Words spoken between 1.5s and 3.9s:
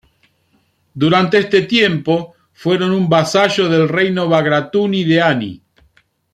tiempo fueron un vasallo del